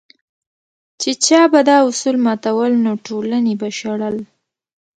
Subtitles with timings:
[1.01, 4.17] چې چا به دا اصول ماتول نو ټولنې به شړل.